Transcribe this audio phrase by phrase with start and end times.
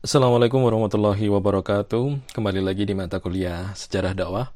[0.00, 2.32] Assalamualaikum warahmatullahi wabarakatuh.
[2.32, 4.48] Kembali lagi di mata kuliah Sejarah Dakwah.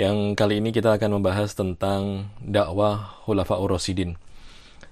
[0.00, 4.16] Yang kali ini kita akan membahas tentang dakwah Khulafaur Rasyidin.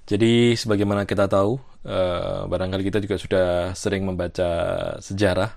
[0.04, 1.56] Jadi sebagaimana kita tahu,
[1.88, 4.50] uh, barangkali kita juga sudah sering membaca
[5.00, 5.56] sejarah.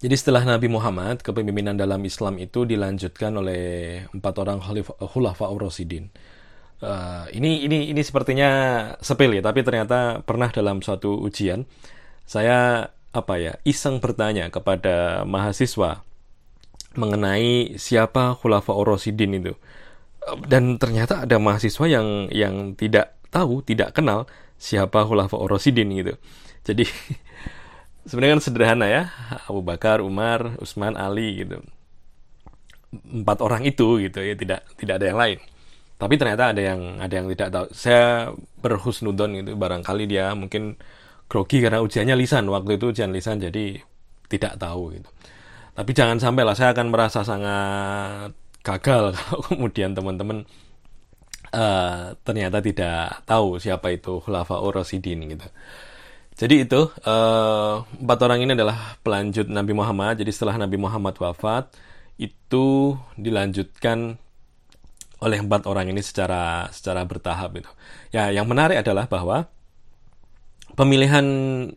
[0.00, 4.64] Jadi setelah Nabi Muhammad, kepemimpinan dalam Islam itu dilanjutkan oleh empat orang
[4.96, 6.08] Khulafaur Rasyidin.
[6.80, 8.48] Uh, ini ini ini sepertinya
[9.04, 11.68] sepele, tapi ternyata pernah dalam suatu ujian
[12.24, 16.02] saya apa ya iseng bertanya kepada mahasiswa
[16.98, 19.54] mengenai siapa Khulafa Orosidin itu.
[20.48, 24.24] Dan ternyata ada mahasiswa yang yang tidak tahu tidak kenal
[24.56, 26.14] siapa Khulafa Orosidin gitu.
[26.64, 26.88] Jadi
[28.08, 29.02] sebenarnya kan sederhana ya.
[29.46, 31.60] Abu Bakar Umar Utsman Ali gitu.
[32.94, 35.38] Empat orang itu gitu ya tidak tidak ada yang lain.
[35.94, 37.66] Tapi ternyata ada yang ada yang tidak tahu.
[37.74, 39.50] Saya berhusnudon gitu.
[39.58, 40.78] Barangkali dia mungkin
[41.34, 42.46] grogi karena ujiannya lisan.
[42.46, 43.82] Waktu itu ujian lisan jadi
[44.30, 45.10] tidak tahu gitu.
[45.74, 48.30] Tapi jangan sampai lah saya akan merasa sangat
[48.62, 50.46] gagal kalau kemudian teman-teman
[51.50, 55.50] uh, ternyata tidak tahu siapa itu Khulafaur Rasidin gitu.
[56.38, 60.22] Jadi itu uh, empat orang ini adalah pelanjut Nabi Muhammad.
[60.22, 61.74] Jadi setelah Nabi Muhammad wafat
[62.14, 64.22] itu dilanjutkan
[65.18, 67.70] oleh empat orang ini secara secara bertahap itu
[68.12, 69.48] ya yang menarik adalah bahwa
[70.74, 71.26] pemilihan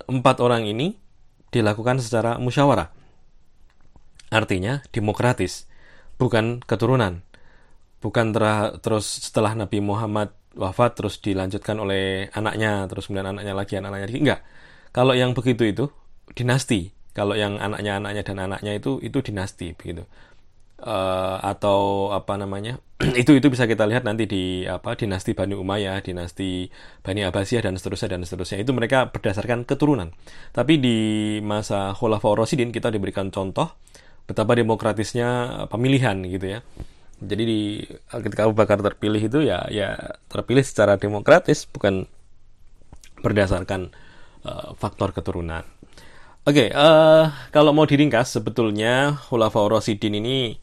[0.06, 0.98] empat orang ini
[1.53, 2.92] dilakukan secara musyawarah.
[4.28, 5.66] Artinya demokratis,
[6.20, 7.23] bukan keturunan.
[8.04, 8.36] Bukan
[8.84, 14.20] terus setelah Nabi Muhammad wafat terus dilanjutkan oleh anaknya, terus kemudian anaknya lagi, anaknya lagi.
[14.20, 14.42] Enggak.
[14.92, 15.86] Kalau yang begitu itu
[16.36, 16.94] dinasti.
[17.17, 20.06] Kalau yang anaknya, anaknya dan anaknya itu itu dinasti begitu
[20.81, 22.78] uh, atau apa namanya
[23.22, 26.70] itu itu bisa kita lihat nanti di apa dinasti Bani Umayyah, dinasti
[27.06, 30.14] Bani Abbasiyah dan seterusnya dan seterusnya itu mereka berdasarkan keturunan.
[30.53, 30.98] Tapi di
[31.45, 33.78] masa Khulafaur Rasyidin kita diberikan contoh
[34.25, 36.59] betapa demokratisnya pemilihan gitu ya.
[37.17, 37.61] Jadi di
[38.09, 39.98] ketika Abu Bakar terpilih itu ya ya
[40.30, 42.05] terpilih secara demokratis bukan
[43.21, 43.89] berdasarkan
[44.45, 45.66] uh, faktor keturunan.
[46.48, 50.55] Oke, okay, uh, kalau mau diringkas sebetulnya Khulafaur Rasyidin ini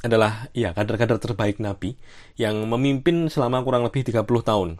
[0.00, 1.96] adalah ya kader-kader terbaik Nabi
[2.40, 4.70] yang memimpin selama kurang lebih 30 tahun.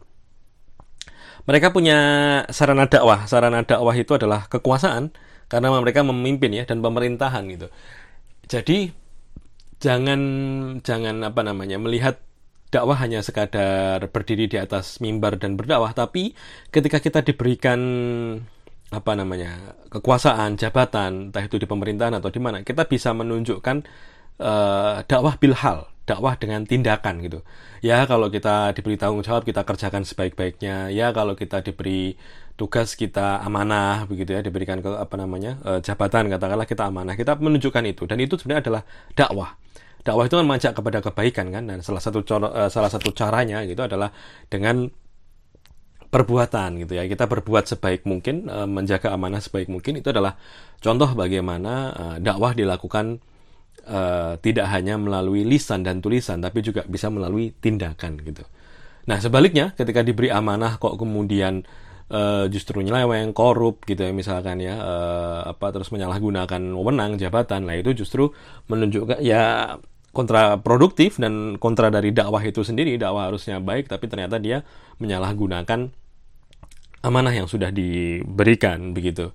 [1.44, 1.98] Mereka punya
[2.52, 3.24] sarana dakwah.
[3.24, 5.12] Sarana dakwah itu adalah kekuasaan
[5.50, 7.68] karena mereka memimpin ya dan pemerintahan gitu.
[8.48, 8.92] Jadi
[9.80, 10.20] jangan
[10.84, 12.20] jangan apa namanya melihat
[12.70, 16.38] dakwah hanya sekadar berdiri di atas mimbar dan berdakwah, tapi
[16.70, 17.80] ketika kita diberikan
[18.90, 23.86] apa namanya kekuasaan, jabatan, entah itu di pemerintahan atau di mana, kita bisa menunjukkan
[24.40, 27.44] uh, dakwah bilhal, dakwah dengan tindakan gitu.
[27.84, 30.88] Ya kalau kita diberi tanggung jawab kita kerjakan sebaik-baiknya.
[30.88, 32.16] Ya kalau kita diberi
[32.60, 37.40] tugas kita amanah begitu ya diberikan ke apa namanya uh, jabatan katakanlah kita amanah kita
[37.40, 38.82] menunjukkan itu dan itu sebenarnya adalah
[39.16, 39.56] dakwah
[40.04, 43.80] dakwah itu kan mengajak kepada kebaikan kan dan salah satu uh, salah satu caranya gitu
[43.80, 44.12] adalah
[44.52, 44.92] dengan
[46.12, 50.36] perbuatan gitu ya kita berbuat sebaik mungkin uh, menjaga amanah sebaik mungkin itu adalah
[50.84, 53.24] contoh bagaimana dakwah dilakukan
[53.86, 58.44] uh, tidak hanya melalui lisan dan tulisan, tapi juga bisa melalui tindakan gitu.
[59.08, 61.64] Nah sebaliknya, ketika diberi amanah kok kemudian
[62.12, 67.76] uh, justru nyeleweng, korup gitu ya misalkan ya, uh, apa terus menyalahgunakan wewenang jabatan, lah
[67.80, 68.30] itu justru
[68.68, 69.74] menunjukkan ya
[70.10, 72.98] kontraproduktif dan kontra dari dakwah itu sendiri.
[72.98, 74.66] Dakwah harusnya baik, tapi ternyata dia
[74.98, 75.90] menyalahgunakan
[77.00, 79.32] amanah yang sudah diberikan begitu.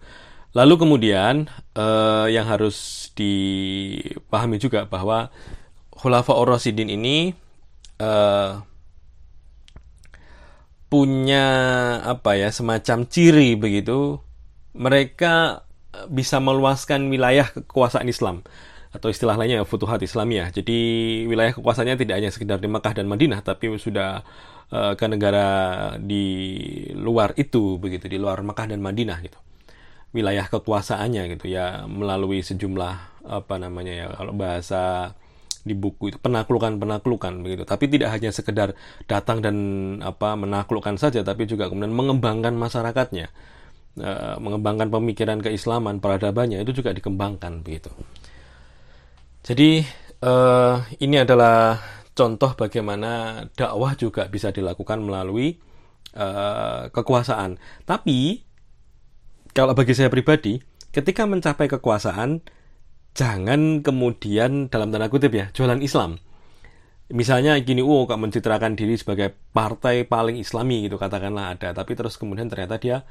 [0.56, 5.28] Lalu kemudian uh, yang harus dipahami juga bahwa
[5.92, 7.36] Khulafa Rasidin ini
[8.00, 8.64] uh,
[10.88, 11.48] punya
[12.08, 14.24] apa ya semacam ciri begitu
[14.72, 15.68] mereka
[16.08, 18.48] bisa meluaskan wilayah kekuasaan Islam
[18.96, 20.56] atau istilah lainnya Futuhat Islamiyah.
[20.56, 20.80] Jadi
[21.28, 24.24] wilayah kekuasaannya tidak hanya sekedar di Makkah dan Madinah tapi sudah
[24.72, 25.48] uh, ke negara
[26.00, 26.24] di
[26.96, 29.45] luar itu begitu di luar Makkah dan Madinah gitu
[30.16, 35.12] wilayah kekuasaannya gitu ya melalui sejumlah apa namanya ya kalau bahasa
[35.66, 37.66] di buku itu penaklukan penaklukan begitu.
[37.66, 38.78] Tapi tidak hanya sekedar
[39.10, 39.58] datang dan
[40.06, 43.28] apa menaklukkan saja tapi juga kemudian mengembangkan masyarakatnya.
[43.98, 47.90] E, mengembangkan pemikiran keislaman peradabannya itu juga dikembangkan begitu.
[49.42, 49.82] Jadi
[50.22, 50.34] e,
[51.02, 51.82] ini adalah
[52.14, 55.58] contoh bagaimana dakwah juga bisa dilakukan melalui
[56.14, 56.28] e,
[56.94, 57.58] kekuasaan.
[57.90, 58.45] Tapi
[59.56, 60.60] kalau bagi saya pribadi,
[60.92, 62.44] ketika mencapai kekuasaan,
[63.16, 66.20] jangan kemudian dalam tanda kutip ya, jualan Islam.
[67.08, 72.20] Misalnya gini, oh kok mencitrakan diri sebagai partai paling islami gitu katakanlah ada, tapi terus
[72.20, 73.08] kemudian ternyata dia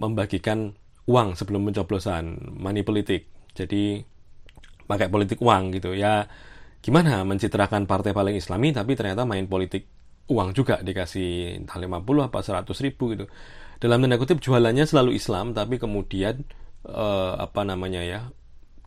[0.00, 0.72] membagikan
[1.04, 3.28] uang sebelum pencoblosan, money politik.
[3.52, 4.00] Jadi
[4.88, 6.24] pakai politik uang gitu ya.
[6.80, 9.88] Gimana mencitrakan partai paling islami tapi ternyata main politik
[10.30, 13.24] uang juga dikasih entah 50 apa 100 ribu gitu.
[13.80, 16.46] Dalam tanda kutip jualannya selalu Islam tapi kemudian
[16.88, 18.20] uh, apa namanya ya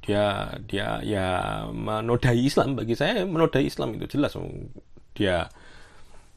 [0.01, 1.25] dia dia ya
[1.69, 4.34] menodai Islam bagi saya menodai Islam itu jelas
[5.12, 5.51] dia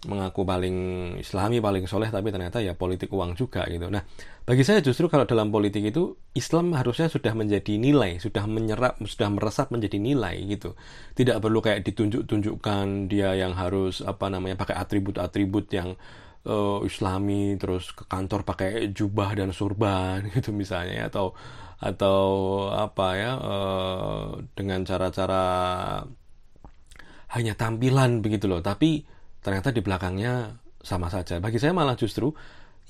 [0.08, 0.76] mengaku paling
[1.20, 3.92] islami, paling soleh, tapi ternyata ya politik uang juga gitu.
[3.92, 4.00] Nah,
[4.48, 9.28] bagi saya justru kalau dalam politik itu Islam harusnya sudah menjadi nilai, sudah menyerap, sudah
[9.28, 10.72] meresap menjadi nilai gitu.
[11.12, 15.92] Tidak perlu kayak ditunjuk-tunjukkan dia yang harus apa namanya pakai atribut-atribut yang
[16.48, 21.36] uh, islami, terus ke kantor pakai jubah dan surban gitu misalnya, atau
[21.80, 22.20] atau
[22.72, 25.44] apa ya uh, dengan cara-cara
[27.36, 31.36] hanya tampilan begitu loh, tapi ternyata di belakangnya sama saja.
[31.40, 32.32] Bagi saya malah justru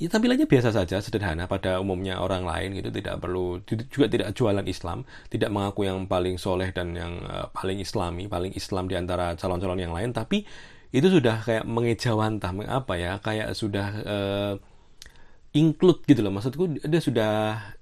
[0.01, 4.65] ya tampilannya biasa saja, sederhana pada umumnya orang lain gitu, tidak perlu juga tidak jualan
[4.65, 9.37] Islam, tidak mengaku yang paling soleh dan yang uh, paling Islami, paling Islam di antara
[9.37, 10.49] calon-calon yang lain, tapi
[10.91, 14.55] itu sudah kayak mengejawantah, apa ya, kayak sudah uh,
[15.53, 17.33] include gitu loh, maksudku dia sudah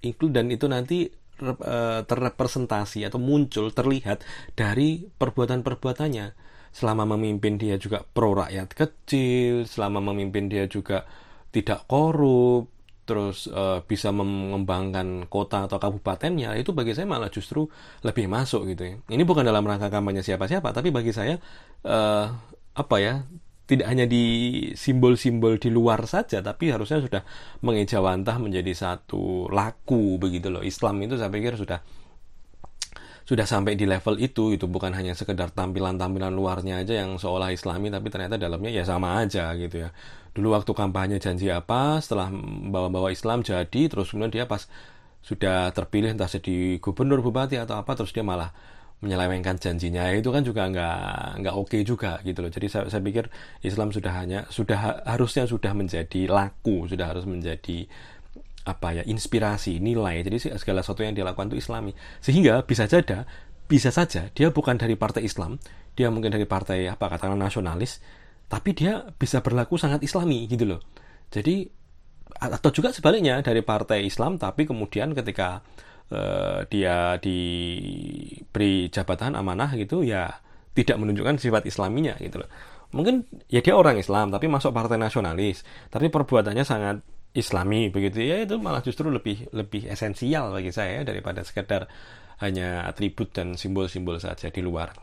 [0.02, 1.06] include dan itu nanti
[1.38, 4.26] uh, terrepresentasi atau muncul terlihat
[4.58, 6.26] dari perbuatan-perbuatannya
[6.70, 11.04] selama memimpin dia juga pro rakyat kecil, selama memimpin dia juga
[11.48, 12.68] tidak korup,
[13.08, 17.64] terus uh, bisa mengembangkan kota atau kabupatennya, itu bagi saya malah justru
[18.04, 18.94] lebih masuk gitu ya.
[19.08, 21.40] Ini bukan dalam rangka kampanye siapa-siapa, tapi bagi saya
[21.88, 22.26] uh,
[22.76, 23.24] apa ya
[23.68, 24.24] tidak hanya di
[24.72, 27.22] simbol-simbol di luar saja, tapi harusnya sudah
[27.60, 30.64] mengejawantah menjadi satu laku begitu loh.
[30.64, 31.80] Islam itu saya pikir sudah
[33.28, 37.92] sudah sampai di level itu itu bukan hanya sekedar tampilan-tampilan luarnya aja yang seolah islami
[37.92, 39.92] tapi ternyata dalamnya ya sama aja gitu ya.
[40.32, 42.32] Dulu waktu kampanye janji apa setelah
[42.72, 44.64] bawa-bawa Islam jadi terus kemudian dia pas
[45.20, 48.48] sudah terpilih entah jadi gubernur bupati atau apa terus dia malah
[49.04, 50.08] menyelewengkan janjinya.
[50.16, 52.48] Itu kan juga nggak nggak oke okay juga gitu loh.
[52.48, 53.28] Jadi saya, saya pikir
[53.60, 57.84] Islam sudah hanya sudah harusnya sudah menjadi laku sudah harus menjadi
[58.68, 60.20] apa ya inspirasi nilai.
[60.20, 61.96] Jadi segala sesuatu yang dia lakukan itu islami.
[62.20, 63.24] Sehingga bisa saja
[63.68, 65.60] bisa saja dia bukan dari partai Islam
[65.92, 68.00] dia mungkin dari partai apa katakanlah nasionalis
[68.48, 70.80] tapi dia bisa berlaku sangat islami gitu loh.
[71.28, 71.68] Jadi
[72.40, 75.60] atau juga sebaliknya dari partai Islam tapi kemudian ketika
[76.08, 80.32] uh, dia diberi jabatan amanah gitu ya
[80.72, 82.48] tidak menunjukkan sifat islaminya gitu loh.
[82.88, 85.60] Mungkin ya dia orang Islam tapi masuk partai nasionalis
[85.92, 87.04] tapi perbuatannya sangat
[87.36, 91.86] islami begitu ya itu malah justru lebih lebih esensial bagi saya daripada sekedar
[92.38, 94.94] hanya atribut dan simbol-simbol saja di luar.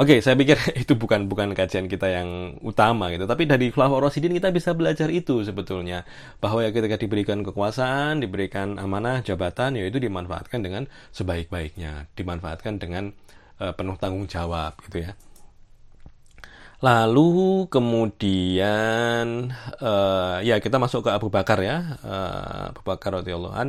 [0.00, 4.32] Oke, saya pikir itu bukan bukan kajian kita yang utama gitu, tapi dari Khulafaur Rasidin
[4.32, 6.08] kita bisa belajar itu sebetulnya
[6.40, 13.12] bahwa ya ketika diberikan kekuasaan, diberikan amanah jabatan, ya itu dimanfaatkan dengan sebaik-baiknya, dimanfaatkan dengan
[13.60, 15.12] uh, penuh tanggung jawab gitu ya.
[16.80, 19.52] Lalu kemudian
[19.84, 23.68] uh, ya kita masuk ke Abu Bakar ya, uh, Abu Bakar radhiyallahu an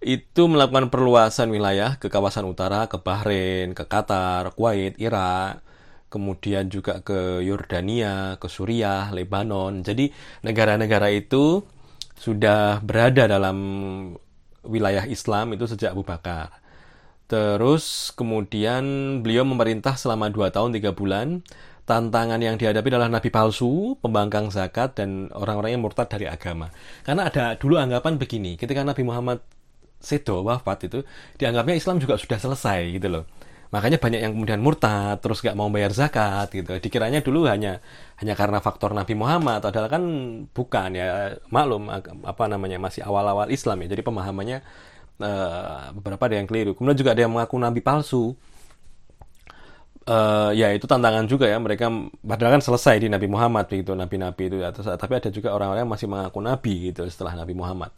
[0.00, 5.60] itu melakukan perluasan wilayah ke kawasan utara, ke Bahrain, ke Qatar, Kuwait, Irak,
[6.08, 9.84] kemudian juga ke Yordania, ke Suriah, Lebanon.
[9.84, 10.08] Jadi
[10.46, 11.66] negara-negara itu
[12.16, 13.58] sudah berada dalam
[14.64, 16.62] wilayah Islam itu sejak Abu Bakar.
[17.28, 18.84] Terus kemudian
[19.20, 21.44] beliau memerintah selama 2 tahun 3 bulan
[21.88, 26.68] tantangan yang dihadapi adalah nabi palsu, pembangkang zakat, dan orang-orang yang murtad dari agama.
[27.00, 29.40] Karena ada dulu anggapan begini, ketika Nabi Muhammad
[29.96, 31.00] Sedo wafat itu,
[31.40, 33.24] dianggapnya Islam juga sudah selesai gitu loh.
[33.72, 36.76] Makanya banyak yang kemudian murtad, terus gak mau bayar zakat gitu.
[36.76, 37.80] Dikiranya dulu hanya
[38.20, 40.04] hanya karena faktor Nabi Muhammad, padahal kan
[40.52, 41.88] bukan ya maklum
[42.24, 43.92] apa namanya masih awal-awal Islam ya.
[43.96, 44.58] Jadi pemahamannya
[45.20, 46.72] uh, beberapa ada yang keliru.
[46.76, 48.36] Kemudian juga ada yang mengaku Nabi palsu
[50.08, 51.92] uh, ya itu tantangan juga ya mereka
[52.24, 56.08] padahal kan selesai di Nabi Muhammad begitu nabi-nabi itu tapi ada juga orang-orang yang masih
[56.08, 57.92] mengaku nabi gitu setelah Nabi Muhammad.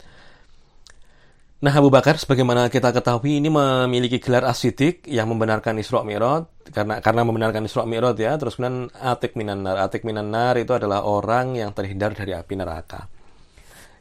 [1.61, 6.97] Nah Abu Bakar sebagaimana kita ketahui ini memiliki gelar asidik yang membenarkan Isra Mi'raj karena
[7.05, 11.05] karena membenarkan Isra Mi'raj ya terus kemudian Atik Minan Nar Atik Minan Nar itu adalah
[11.05, 13.05] orang yang terhindar dari api neraka.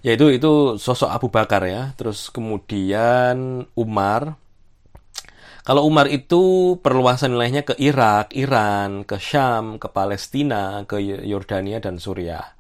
[0.01, 1.93] Yaitu itu sosok Abu Bakar ya.
[2.01, 4.41] Terus kemudian Umar
[5.61, 12.01] kalau Umar itu perluasan wilayahnya ke Irak, Iran, ke Syam, ke Palestina, ke Yordania dan
[12.01, 12.57] Suriah.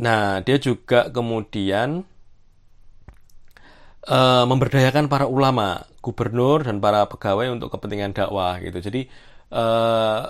[0.00, 2.06] Nah, dia juga kemudian
[4.08, 8.80] uh, memberdayakan para ulama, gubernur dan para pegawai untuk kepentingan dakwah gitu.
[8.80, 9.10] Jadi
[9.52, 10.24] uh,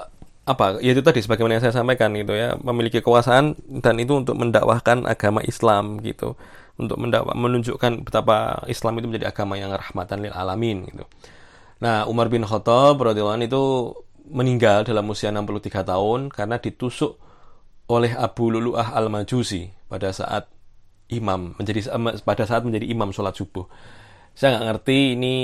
[0.49, 0.83] apa?
[0.83, 5.07] Ya itu tadi sebagaimana yang saya sampaikan gitu ya, memiliki kekuasaan dan itu untuk mendakwahkan
[5.07, 6.35] agama Islam gitu
[6.81, 6.97] untuk
[7.37, 11.05] menunjukkan betapa Islam itu menjadi agama yang rahmatan lil alamin gitu.
[11.80, 13.64] Nah, Umar bin Khattab radhiyallahu itu
[14.30, 17.16] meninggal dalam usia 63 tahun karena ditusuk
[17.90, 20.46] oleh Abu Lulu'ah al-Majusi pada saat
[21.10, 21.90] imam menjadi
[22.22, 23.66] pada saat menjadi imam sholat subuh.
[24.37, 25.34] Saya nggak ngerti ini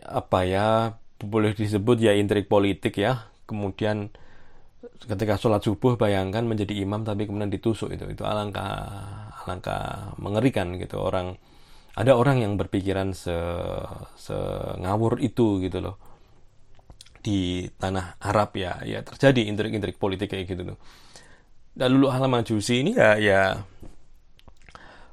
[0.00, 3.28] apa ya boleh disebut ya intrik politik ya.
[3.44, 4.08] Kemudian
[4.80, 8.88] ketika sholat subuh bayangkan menjadi imam tapi kemudian ditusuk itu itu alangkah
[9.44, 11.36] alangkah mengerikan gitu orang
[11.98, 13.34] ada orang yang berpikiran se,
[14.14, 14.36] se
[14.78, 15.96] ngawur itu gitu loh.
[17.20, 20.78] Di tanah Arab ya ya terjadi intrik-intrik politik kayak gitu tuh.
[21.74, 23.42] Dan lulu hal majusi ini ya ya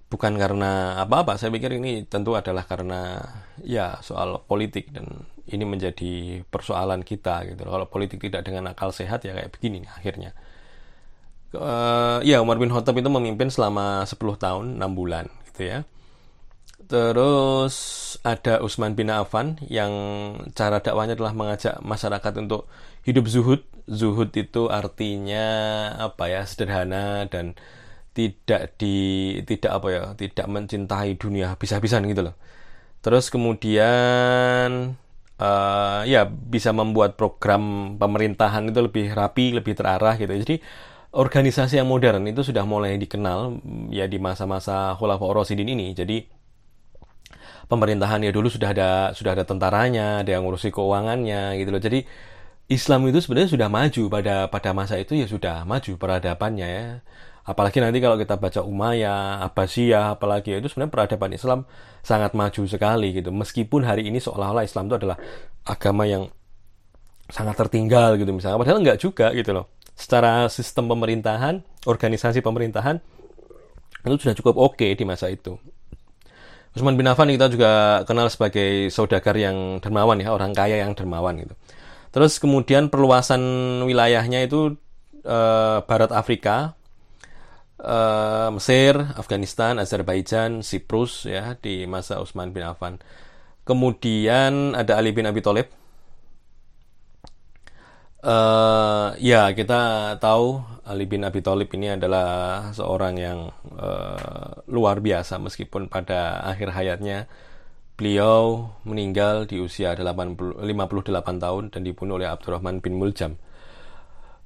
[0.08, 1.36] bukan karena apa-apa.
[1.42, 3.20] Saya pikir ini tentu adalah karena
[3.66, 9.24] ya soal politik dan ini menjadi persoalan kita gitu kalau politik tidak dengan akal sehat
[9.24, 10.32] ya kayak begini nih, akhirnya.
[11.56, 15.88] Uh, ya Umar bin Khattab itu memimpin selama 10 tahun 6 bulan gitu ya
[16.88, 17.76] Terus
[18.24, 19.92] ada Usman bin Affan yang
[20.56, 22.72] cara dakwanya adalah mengajak masyarakat untuk
[23.04, 23.62] hidup zuhud.
[23.88, 25.48] Zuhud itu artinya
[26.00, 27.60] apa ya sederhana dan
[28.16, 28.96] tidak di
[29.44, 32.36] tidak apa ya tidak mencintai dunia habis-habisan gitu loh.
[33.04, 34.96] Terus kemudian
[35.40, 40.34] uh, ya bisa membuat program pemerintahan itu lebih rapi, lebih terarah gitu.
[40.34, 40.56] Jadi
[41.14, 43.60] organisasi yang modern itu sudah mulai dikenal
[43.94, 45.94] ya di masa-masa Khulafaur Rasyidin ini.
[45.96, 46.37] Jadi
[47.68, 51.82] pemerintahan ya dulu sudah ada sudah ada tentaranya, ada yang ngurusi keuangannya gitu loh.
[51.84, 52.00] Jadi
[52.68, 56.88] Islam itu sebenarnya sudah maju pada pada masa itu ya sudah maju peradabannya ya.
[57.48, 61.64] Apalagi nanti kalau kita baca Umayyah, Abbasiyah, apalagi itu sebenarnya peradaban Islam
[62.04, 63.32] sangat maju sekali gitu.
[63.32, 65.16] Meskipun hari ini seolah-olah Islam itu adalah
[65.64, 66.28] agama yang
[67.32, 68.60] sangat tertinggal gitu misalnya.
[68.60, 69.72] Padahal enggak juga gitu loh.
[69.96, 73.00] Secara sistem pemerintahan, organisasi pemerintahan
[74.04, 75.56] itu sudah cukup oke okay di masa itu.
[76.78, 81.42] Usman bin Affan kita juga kenal sebagai saudagar yang dermawan ya, orang kaya yang dermawan
[81.42, 81.58] gitu.
[82.14, 83.42] Terus kemudian perluasan
[83.84, 84.78] wilayahnya itu
[85.26, 86.78] eh, Barat Afrika,
[87.82, 93.02] eh, Mesir, Afghanistan, Azerbaijan, Siprus ya di masa Utsman bin Affan.
[93.66, 95.68] Kemudian ada Ali bin Abi Thalib
[98.18, 105.36] Uh, ya kita tahu Ali bin Abi Thalib ini adalah seorang yang uh, luar biasa
[105.36, 107.28] meskipun pada akhir hayatnya
[108.00, 113.36] beliau meninggal di usia 80, 58 tahun dan dibunuh oleh Abdurrahman bin Muljam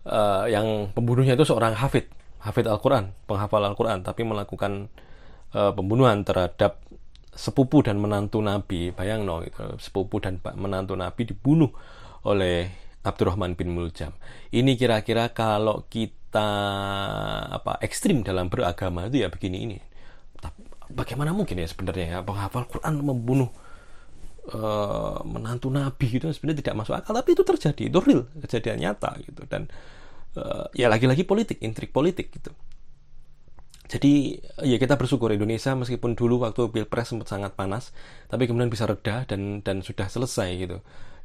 [0.09, 2.09] uh, yang pembunuhnya itu seorang hafid
[2.41, 4.89] hafid Al-Quran penghafal Al-Quran tapi melakukan
[5.53, 6.81] uh, pembunuhan terhadap
[7.31, 9.77] sepupu dan menantu Nabi bayang no gitu.
[9.77, 11.69] sepupu dan menantu Nabi dibunuh
[12.25, 12.69] oleh
[13.01, 14.13] Abdurrahman bin Muljam.
[14.53, 19.77] Ini kira-kira kalau kita apa ekstrim dalam beragama itu ya begini ini.
[20.91, 23.51] Bagaimana mungkin ya sebenarnya ya penghafal Quran membunuh
[24.51, 29.15] uh, menantu Nabi itu sebenarnya tidak masuk akal tapi itu terjadi itu real kejadian nyata
[29.23, 29.71] gitu dan
[30.35, 32.51] uh, ya lagi-lagi politik intrik politik gitu.
[33.91, 37.91] Jadi ya kita bersyukur Indonesia meskipun dulu waktu pilpres sempat sangat panas,
[38.31, 40.79] tapi kemudian bisa reda dan dan sudah selesai gitu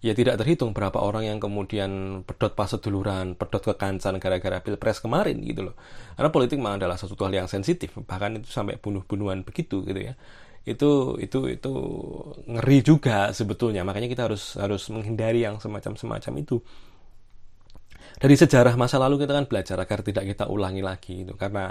[0.04, 5.40] ya tidak terhitung berapa orang yang kemudian pedot pas seduluran, pedot kekancan gara-gara pilpres kemarin
[5.42, 5.74] gitu loh.
[6.16, 10.14] Karena politik memang adalah sesuatu hal yang sensitif, bahkan itu sampai bunuh-bunuhan begitu gitu ya.
[10.66, 11.72] Itu itu itu
[12.44, 13.86] ngeri juga sebetulnya.
[13.86, 16.56] Makanya kita harus harus menghindari yang semacam-semacam itu.
[18.16, 21.68] Dari sejarah masa lalu kita kan belajar agar tidak kita ulangi lagi itu karena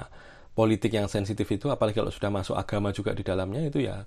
[0.53, 4.05] politik yang sensitif itu apalagi kalau sudah masuk agama juga di dalamnya itu ya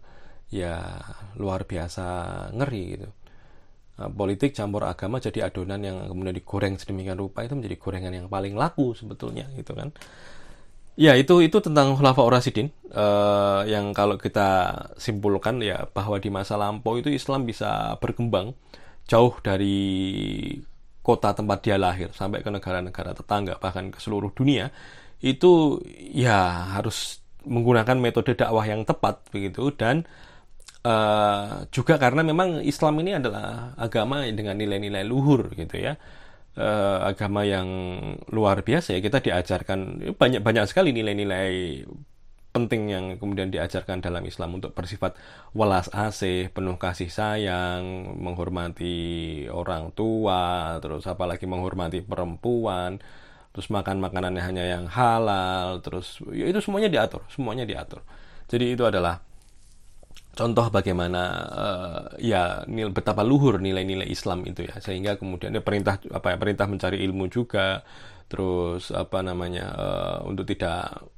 [0.48, 1.02] ya
[1.36, 2.06] luar biasa
[2.54, 3.08] ngeri gitu.
[3.98, 8.26] Nah, politik campur agama jadi adonan yang kemudian digoreng sedemikian rupa itu menjadi gorengan yang
[8.30, 9.90] paling laku sebetulnya gitu kan.
[10.98, 16.58] Ya itu itu tentang khulafa Rasidin uh, yang kalau kita simpulkan ya bahwa di masa
[16.58, 18.54] lampau itu Islam bisa berkembang
[19.06, 19.78] jauh dari
[21.02, 24.70] kota tempat dia lahir sampai ke negara-negara tetangga bahkan ke seluruh dunia.
[25.18, 25.82] Itu
[26.14, 30.06] ya harus menggunakan metode dakwah yang tepat begitu dan
[30.78, 35.98] Uh, juga karena memang Islam ini adalah agama dengan nilai-nilai luhur gitu ya.
[36.58, 37.68] Uh, agama yang
[38.34, 41.86] luar biasa ya kita diajarkan banyak banyak sekali nilai-nilai
[42.50, 45.14] penting yang kemudian diajarkan dalam Islam untuk bersifat
[45.54, 52.98] welas asih penuh kasih sayang menghormati orang tua terus apalagi menghormati perempuan
[53.54, 58.02] terus makan makanannya hanya yang halal terus ya itu semuanya diatur semuanya diatur.
[58.48, 59.20] Jadi itu adalah
[60.36, 65.98] contoh bagaimana uh, ya nil, betapa luhur nilai-nilai Islam itu ya sehingga kemudian ya, perintah
[66.12, 67.82] apa ya perintah mencari ilmu juga
[68.28, 71.08] terus apa namanya uh, untuk tidak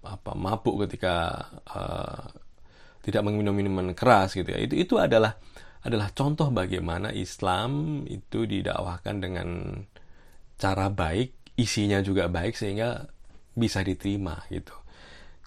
[0.00, 2.24] apa mabuk ketika uh,
[3.04, 4.60] tidak meminum minuman keras gitu ya.
[4.60, 5.36] Itu itu adalah
[5.80, 9.48] adalah contoh bagaimana Islam itu didakwahkan dengan
[10.60, 13.08] cara baik, isinya juga baik sehingga
[13.56, 14.76] bisa diterima gitu.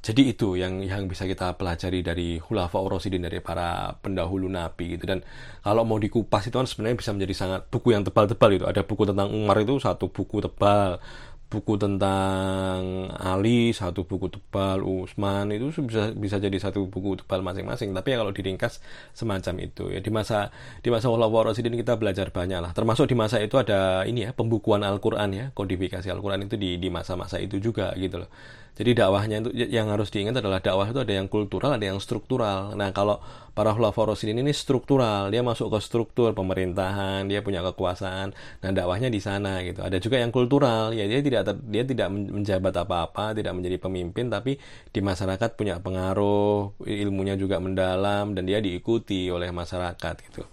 [0.03, 5.07] Jadi itu yang yang bisa kita pelajari dari Hulafa Orosidin dari para pendahulu Nabi gitu.
[5.07, 5.23] Dan
[5.63, 9.07] kalau mau dikupas itu kan sebenarnya bisa menjadi sangat buku yang tebal-tebal itu ada buku
[9.07, 10.99] tentang Umar itu satu buku tebal.
[11.47, 14.83] Buku tentang Ali satu buku tebal.
[14.83, 17.95] Usman itu bisa bisa jadi satu buku tebal masing-masing.
[17.95, 18.83] Tapi ya kalau diringkas
[19.15, 19.87] semacam itu.
[19.87, 20.51] Ya di masa
[20.83, 22.75] di masa Allah Rasulullah kita belajar banyak lah.
[22.75, 25.45] Termasuk di masa itu ada ini ya pembukuan Al-Quran ya.
[25.55, 28.27] Kodifikasi Al-Quran itu di di masa-masa itu juga gitu loh
[28.73, 32.73] jadi dakwahnya itu yang harus diingat adalah dakwah itu ada yang kultural, ada yang struktural.
[32.73, 33.21] Nah, kalau
[33.53, 38.33] para khulafaur rasyidin ini struktural, dia masuk ke struktur pemerintahan, dia punya kekuasaan.
[38.33, 39.85] Nah, dakwahnya di sana gitu.
[39.85, 44.57] Ada juga yang kultural, ya dia tidak dia tidak menjabat apa-apa, tidak menjadi pemimpin tapi
[44.89, 50.49] di masyarakat punya pengaruh, ilmunya juga mendalam dan dia diikuti oleh masyarakat gitu.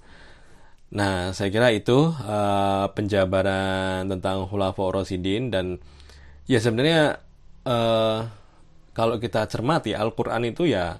[0.93, 5.81] Nah, saya kira itu uh, penjabaran tentang khulafaur rasyidin dan
[6.45, 7.30] ya sebenarnya
[7.67, 8.21] uh,
[8.91, 10.99] kalau kita cermati Al-Quran itu ya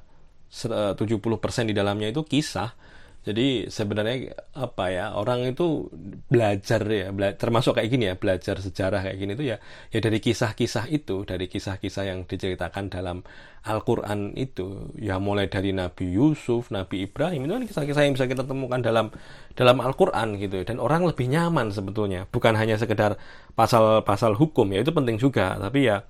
[0.51, 2.75] 70% eh, di dalamnya itu kisah.
[3.21, 5.93] Jadi sebenarnya apa ya orang itu
[6.33, 9.57] belajar ya bela termasuk kayak gini ya belajar sejarah kayak gini itu ya
[9.93, 13.21] ya dari kisah-kisah itu dari kisah-kisah yang diceritakan dalam
[13.69, 14.97] Al-Quran itu.
[14.97, 19.13] Ya mulai dari Nabi Yusuf, Nabi Ibrahim itu kan kisah-kisah yang bisa kita temukan dalam
[19.53, 22.25] dalam Al-Quran gitu dan orang lebih nyaman sebetulnya.
[22.25, 23.21] Bukan hanya sekedar
[23.53, 25.61] pasal-pasal hukum ya itu penting juga.
[25.61, 26.01] Tapi ya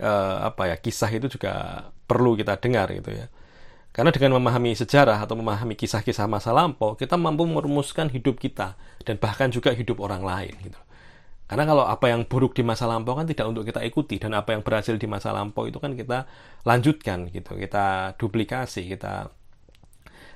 [0.00, 3.26] uh, apa ya kisah itu juga perlu kita dengar gitu ya.
[3.96, 8.76] Karena dengan memahami sejarah atau memahami kisah-kisah masa lampau, kita mampu merumuskan hidup kita
[9.08, 10.76] dan bahkan juga hidup orang lain gitu.
[11.46, 14.52] Karena kalau apa yang buruk di masa lampau kan tidak untuk kita ikuti dan apa
[14.52, 16.28] yang berhasil di masa lampau itu kan kita
[16.66, 19.30] lanjutkan gitu, kita duplikasi, kita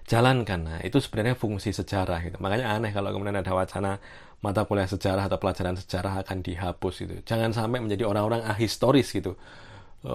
[0.06, 0.60] jalankan.
[0.64, 2.38] Nah, itu sebenarnya fungsi sejarah gitu.
[2.38, 3.98] Makanya aneh kalau kemudian ada wacana
[4.40, 7.14] mata kuliah sejarah atau pelajaran sejarah akan dihapus gitu.
[7.28, 9.36] Jangan sampai menjadi orang-orang ahistoris gitu.
[10.00, 10.14] E,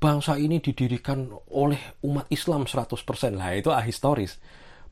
[0.00, 4.40] bangsa ini didirikan oleh umat Islam 100% lah itu ahistoris.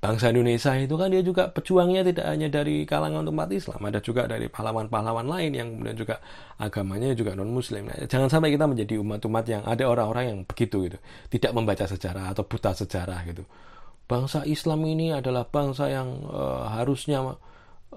[0.05, 4.29] Bangsa Indonesia itu kan dia juga pejuangnya tidak hanya dari kalangan umat Islam, ada juga
[4.29, 6.21] dari pahlawan-pahlawan lain yang kemudian juga
[6.61, 7.89] agamanya juga non Muslim.
[7.89, 11.01] Nah, jangan sampai kita menjadi umat-umat yang ada orang-orang yang begitu gitu,
[11.33, 13.49] tidak membaca sejarah atau buta sejarah gitu.
[14.05, 17.25] Bangsa Islam ini adalah bangsa yang uh, harusnya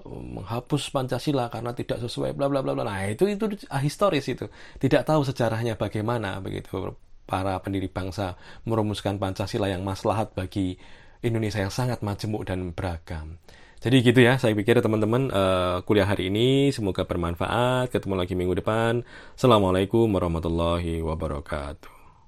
[0.06, 2.84] menghapus Pancasila karena tidak sesuai bla bla bla bla.
[2.86, 3.46] Nah, itu itu
[3.80, 4.46] historis itu.
[4.78, 6.94] Tidak tahu sejarahnya bagaimana begitu
[7.28, 10.80] para pendiri bangsa merumuskan Pancasila yang maslahat bagi
[11.20, 13.36] Indonesia yang sangat majemuk dan beragam.
[13.78, 17.94] Jadi gitu ya, saya pikir teman-teman uh, kuliah hari ini semoga bermanfaat.
[17.94, 19.06] Ketemu lagi minggu depan.
[19.38, 21.97] Assalamualaikum warahmatullahi wabarakatuh.